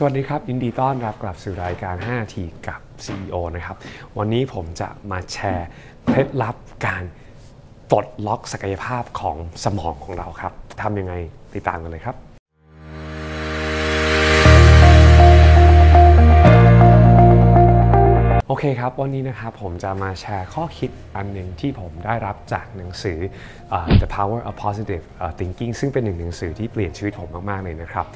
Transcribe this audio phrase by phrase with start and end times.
[0.00, 3.76] สวัสดีครับ ยินดีต้อนรับกลับสู่รายการ 5 ทีกับ CEO นะครับ
[4.18, 5.68] วันนี้ผมจะมาแชร์
[6.04, 6.56] เคล็ดลับ
[6.86, 7.04] การ
[7.90, 10.52] ปลดล็อกศักยภาพของสมองของเราครับ
[10.82, 11.14] ทำยังไง
[11.54, 12.16] ติดตามกันเลยครับ
[18.58, 23.18] เคครับ วันนี้นะครับผมจะมาแชร์ข้อคิดอันหนึ่งที่ผมได้รับจากหนังสือ
[23.76, 25.04] uh, The Power of Positive
[25.38, 28.06] Thinking ซึ่งเป็นหนึ่งหนังสือที่เปลี่ยนชีวิตผมมาก ๆ เลยนะครับ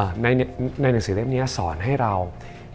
[0.00, 0.26] uh, ใน
[0.82, 2.14] ในหนังสือเล่มนี้สอนให้เรา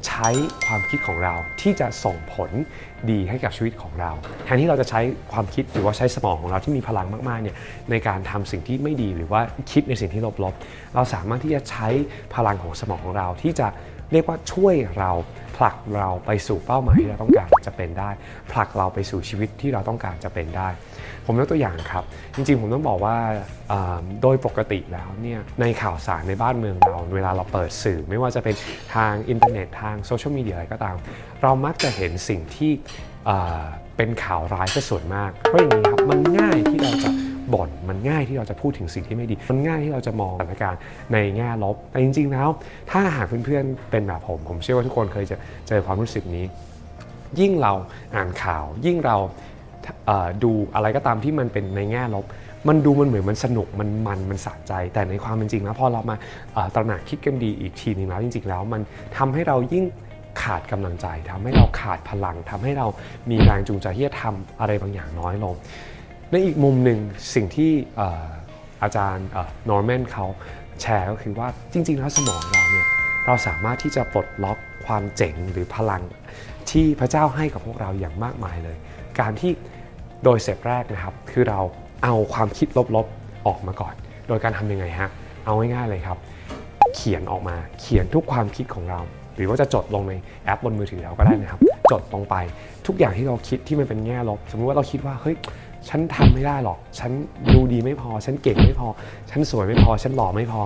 [0.07, 0.29] ใช้
[0.65, 2.49] ความคิดของเราที่จะส่งผล
[3.09, 4.11] ดีให้กับชีวิตของเรา
[4.45, 7.55] แทนที่เราจะใช้ความคิดหรือว่าใช้สมองของเราที่มีพลังมากๆเนี่ย
[7.91, 9.41] ในการทำสิ่งที่ไม่ดีหรือว่า
[9.71, 11.87] คิดในสิ่งที่ลบๆ เราสามารถที่จะใช้
[12.35, 13.67] พลังของสมองของเราที่จะ
[14.11, 15.11] เรียกว่าช่วยเรา
[15.57, 18.09] ผลักเราไปสู่เป้าหมายที่เราต้องการจะเป็นได้
[18.51, 20.69] ผลักเราไปสู่ชีวิตที่เราต้องการจะเป็นได้
[21.25, 22.03] ผมยกตัวอย่างครับ
[22.35, 23.17] จริงๆ ผมต้องบอกว่า
[24.21, 28.55] โดยปกติแล้วเนี่ยในข่าวสารในบ้านเมืองเรา เวลาเราเปิดสื่อ ไม่ว่าจะเป็น
[28.95, 30.95] ทางอินเทอร์เน็ตทางโซเชียลมีเดียอะไรก็ตาม
[31.41, 32.71] เรามักจะเห็นสิ่งที่
[33.97, 37.08] เป็นข่าวร้ายซะส่วนมาก เพราะอย่างนี้ครับมันง่ายที่เราจะ
[37.53, 40.79] บ่นมันง่ายที่เราจะพูดถึงสิ่งที่ไม่ดี มันง่ายที่เราจะมองสถานการณ์
[41.13, 42.49] ในแง่ลบ แต่จริง ๆ แล้ว
[42.91, 46.45] ถ้าหากเพื่อนๆเป็นแบบผม ผมเชื่อว่าทุกคนเคยจะเจอความรู้สึกนี้
[47.39, 47.73] ยิ่งเรา
[48.15, 49.17] อ่านข่าว ยิ่งเรา
[50.43, 52.25] ดูอะไรก็ตามที่มันเป็นในแง่ลบ
[52.67, 56.15] มันดูมันเหมือนมันสนุกมันมันมันสะใจ แต่ในความเป็นจริงแล้วพอเรามา
[56.75, 58.81] ตระหนักคิดกันดีอีกทีนึงแล้วจริง ๆ แล้วมัน
[59.17, 59.85] ทำให้เรายิ่ง
[60.41, 62.87] ขาดกำลังใจทำให้เราขาดพลังทำให้เรา
[63.29, 65.55] มีแรงจูงใจที่จะทำอะไรบางอย่างน้อยลง
[66.31, 66.99] ในอีกมุมหนึ่ง
[67.33, 67.71] สิ่งที่
[68.83, 69.27] อาจารย์
[69.69, 70.25] นอร์แมนเขา
[70.81, 72.87] แชร์ก็คือว่าจริง ๆ แล้วสมองเราเนี่ย
[73.25, 76.03] เราสามารถที่จะปลดล็อกความเจ๋งหรือพลัง
[76.69, 78.77] ที่พระเจ้าให้กับพวกเราอย่างมากมายเลย
[79.19, 79.51] การที่
[80.23, 81.59] โดยเสร็จแรกนะครับ คือเรา
[82.03, 83.93] เอาความคิดลบๆออกมาก่อน
[84.27, 85.09] โดยการทำยังไงฮะ
[85.45, 86.17] เอาง่ายๆเลยครับ
[86.95, 88.99] เขียนออกมาเขียนทุกความคิดของเรา
[89.35, 90.13] หรือว่าจะจดลงใน
[90.45, 91.59] แอปบนมือถือเราก็ได้นะครับ
[91.91, 92.35] จดลงไป
[92.87, 95.35] ทุกอย่างที่เราคิดที่มันเป็นแง่ลบ สมมติว่าเราคิดว่าเฮ้ย
[95.89, 97.11] ฉันทำไม่ได้หรอก ฉัน
[97.53, 98.87] ดูดีไม่พอ ฉันเก่งไม่พอ
[99.31, 100.61] ฉันสวยไม่พอ ฉันหล่อไม่พอ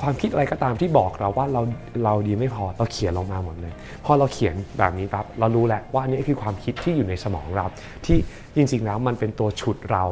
[0.00, 1.62] ความคิดอะไรก็ตามที่บอกเราว่าเรา
[2.04, 3.72] เราดีไม่พอ เราเขียนลงมาหมดเลย
[4.04, 7.66] พอเราเขียนแบบนี้ปั๊บเรารู้แหละว่านี่คือความคิดที่อยู่ในสมองเรา
[8.06, 8.18] ที่
[8.56, 10.04] จริงๆแล้วมันเป็นตัวฉุดเรา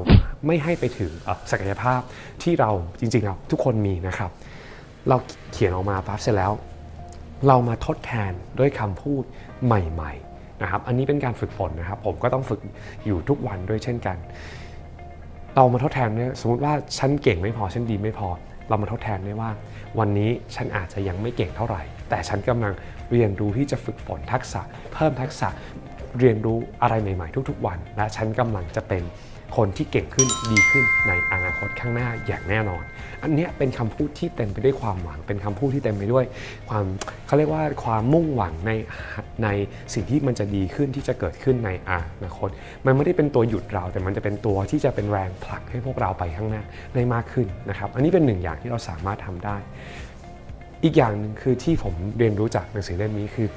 [0.47, 1.11] ไม่ให้ไปถึง
[1.51, 2.01] ศักยภาพ
[2.43, 4.31] ที่เราจริงๆแล้วทุกคนมีนะครับ
[5.09, 5.17] เรา
[5.53, 6.53] เขียนออกมาปั๊บเสร็จแล้ว
[7.47, 9.23] เรามาทดแทนด้วยคำพูด
[9.65, 10.30] ใหม่ ๆ
[10.63, 12.61] นะครับอันนี้เป็นการฝึกฝนนะครับ ผมก็ต้องฝึก
[13.07, 14.17] อยู่ทุกวันด้วยเช่นกัน
[15.55, 18.29] เรามาทดแทนเนี่ยสมมติว่าฉันเก่งไม่พอฉันดีไม่พอ
[18.69, 19.51] เรามาทดแทนได้ว่า
[19.99, 22.73] วันนี้ฉันอาจจะยังไม่เก่งเท่าไหร่ แต่ฉันกำลัง
[23.13, 24.61] เรียนรู้ที่จะฝึกฝนทักษะ
[24.93, 25.49] เพิ่มทักษะ
[26.19, 29.03] เรียนรู้อะไรใหม่ ๆ ทุก ๆ วัน และฉันกำลังจะเป็น
[29.57, 32.83] คนที่เก่งขึ้นดีขึ้นในอนาคตข้างหน้าอย่างแน่นอน
[33.23, 36.25] อันนี้เป็นคำพูดที่เต็มไปด้วยความหวัง เป็นคำพูดที่เต็มไปด้วย
[36.69, 36.85] ความ
[37.27, 38.73] เขาเรียกว่าความมุ่งหวังใน
[39.45, 39.49] ใน
[39.95, 41.93] สิ่งที่มันจะดีขึ้นที่จะเกิดขึ้นในอ
[42.25, 42.49] นาคต
[42.87, 46.63] มันไม่ได้เป็นตัวหยุดเรา แต่มันจะเป็นตัวที่จะเป็นแรงผลักให้พวกเราไปข้างหน้า
[46.95, 49.57] ได้มากขึ้นนะครับ อันนี้เป็นหนึ่งอย่างที่เราสามารถทำได้
[50.85, 53.49] อีกอย่างหนึ่งคือที่ผมเรียนรู้จากหนังสือเล่มนี้คือ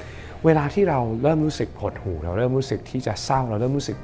[0.46, 3.98] เวลาที่เราเริ่มรู้สึกหดหู่เราเริ่มรู้สึกที่จะเศร้าเราเริ่มรู้สึก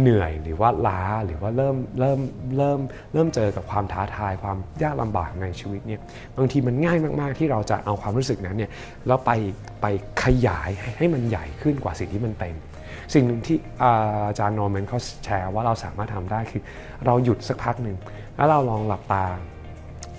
[0.00, 2.18] เหนื่อยหรือว่าล้าหรือว่าเริ่มเริ่ม
[2.56, 2.78] เริ่ม
[3.12, 6.00] เริ่มเจอกับความท้าทายความยากลำบากในชีวิตเนี่ย
[6.36, 8.70] บางทีมันง่ายมาก ๆ ที่เราจะเอาความรู้สึกนั้นเนี่ย
[9.06, 9.30] แล้วไป
[9.80, 9.86] ไป
[10.22, 12.54] ขยายให้มันใหญ่ขึ้นกว่าสิ่งที่มันเป็น
[13.14, 16.62] สิ่งหนึ่งที่อาจารย์นอร์แมนเขาแชร์ว่าเราสามารถทำได้คือ
[17.06, 17.96] เราหยุดสักพักหนึ่ง
[18.36, 19.24] แล้วเราลองหลับตา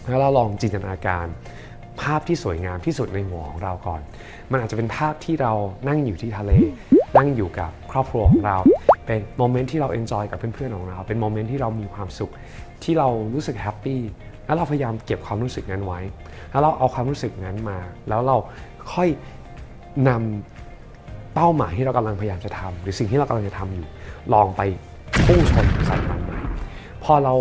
[0.07, 1.27] แล้วเราลองจินตนาการ
[2.01, 4.01] ภาพที่สวยงามที่สุดในหัวของเราก่อน
[4.51, 5.53] มันอาจจะเป็นภาพที่เรา
[5.87, 6.51] นั่งอยู่ที่ทะเล
[7.17, 8.57] นั่งอยู่กับครอบครัวของเรา
[9.09, 12.31] เป็น moment ที่เรา enjoy กับเพื่อนๆของเรา เป็น moment ที่เรามีความสุข
[12.83, 14.01] ที่เรารู้สึก happy
[14.45, 15.99] แล้วเราพยายามเก็บความรู้สึกนั้นไว้
[16.51, 17.77] แล้วเราเอาความรู้สึกนั้นมา
[18.09, 18.37] แล้วเรา
[18.93, 19.09] ค่อย
[20.09, 23.87] นำเป้าหมายที่เรากำลังพยายามจะทำหรือสิ่งที่เรากำลังจะทำอยู่
[24.33, 24.61] ลองไป
[25.25, 26.39] พุ่งชนใส่มันใหม่
[27.03, 27.33] พอเรา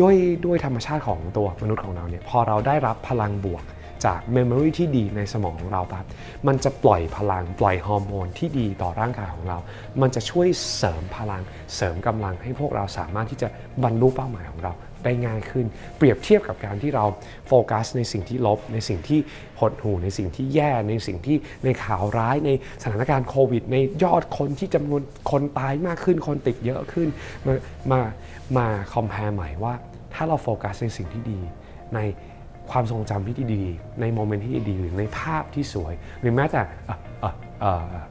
[0.00, 0.14] ด้วย
[0.46, 3.62] ด้วยธรรมชาติของตัวมนุษย์ของเราเนี่ยพอเราได้รับพลังบวก
[4.04, 6.04] จาก memory ที่ดีในสมองของเราปั๊บ
[6.46, 9.58] มันจะปล่อยพลังปล่อยฮอร์โมนที่ดีต่อร่างกายของเรา
[10.00, 11.42] มันจะช่วยเสริมพลัง
[11.74, 13.48] เสริมกำลังให้พวกเราสามารถที่จะ
[13.82, 14.74] บรรลุเป้าหมายของเรา
[15.04, 15.66] ได้ง่ายขึ้น
[15.96, 17.04] เปรียบเทียบกับการที่เรา
[17.48, 19.20] โฟกัสในสิ่งที่ลบ ในสิ่งที่
[19.60, 22.50] หดหู่ในสิ่งที่แย่ในสิ่งที่ในข่าวร้ายใน
[22.82, 27.08] สถานการณ์โควิด ในยอดคนที่จำนวนคนตายมากขึ้น คนติดเยอะขึ้น
[27.46, 27.54] มา
[27.90, 28.00] มา
[28.56, 29.74] มา compare ใหม่ว่า
[30.14, 31.40] ถ้าเราโฟกัสในสิ่งที่ดี
[31.94, 32.00] ใน
[32.70, 33.62] ความทรงจำที่ดี
[34.00, 36.62] ใน moment ที่ดีหรือในภาพที่สวย หรือแม้แต่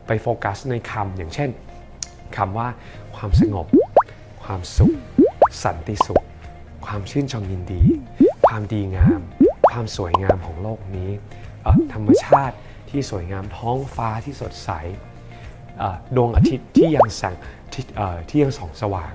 [0.07, 1.49] ไปโฟกัสในคำอย่างเช่น
[2.37, 2.67] คำว่า
[3.15, 3.67] ความสงบ
[4.43, 4.91] ความสุข
[5.63, 6.23] สันติสุข
[6.85, 7.81] ความชื่นชมยินดี
[8.47, 9.21] ความดีงาม
[9.69, 11.11] ความสวยงามของโลกนี้
[11.93, 12.55] ธรรมชาติ
[12.89, 14.69] ที่สวยงามท้องฟ้าที่สดใส
[16.15, 17.33] ดวงอาทิตย์ที่ยังแสง
[17.73, 19.13] ที่อ่อที่ยังส่องสว่าง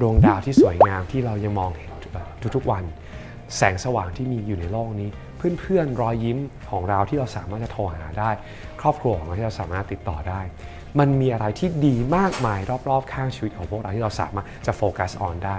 [0.00, 1.92] ดวงดาวที่สวยงามที่เรายังมองเห็น
[2.56, 2.84] ทุกๆวัน
[3.56, 5.08] แสงสว่างที่มีอยู่ในโลกนี้
[5.60, 6.38] เพื่อนๆรอยยิ้ม
[6.70, 8.30] ของเราที่เราสามารถจะโทรหาได้
[8.80, 10.40] ครอบครัวของเราที่เราสามารถติดต่อได้
[10.98, 15.58] มันมีอะไรที่ดีมากมายรอบๆ ข้างชีวิตของพวกเราที่เราสามารถจะโฟกัสออนได้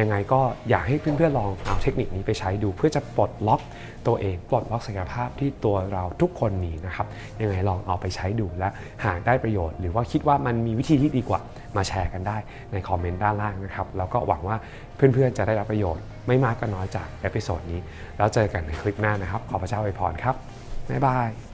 [0.00, 0.40] ยังไงก็
[0.70, 3.60] อยากให้เพื่อนๆลองเอาเทคนิคนี้ไปใช้ดู เพื่อจะปลดล็อก
[4.06, 7.06] ตัวเองปลดล็อกศักยภาพที่ตัวเราทุกคนมีนะครับ
[7.40, 8.68] ยังไงลองเอาไปใช้ดูและ
[9.04, 11.40] หากได้ประโยชน์ หรือว่าคิดว่ามันมีวิธีที่ดีกว่า
[11.76, 12.36] มาแชร์กันได้
[12.72, 14.56] ในคอมเมนต์ด้านล่างนะครับ แล้วก็หวังว่า
[14.96, 17.80] เพื่อนๆ จะได้รับประโยชน์ไม่มากก็น้อยจาก episode นี้
[18.16, 20.34] แล้วเจอกันในคลิปหน้านะครับ ขอพระเจ้าอวยพรครับ
[20.90, 21.53] บ๊ายบาย